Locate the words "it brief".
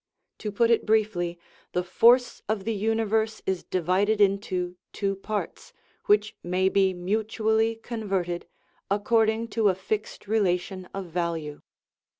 0.71-1.15